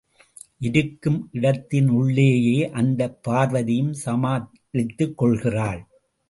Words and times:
இருக்கும் 0.59 1.29
இடத்தினுள்ளேயே 1.33 2.69
அந்தப் 2.71 3.19
பார்வதியும் 3.29 3.93
சமாளித்துக்கொள்கிறாள். 4.05 5.81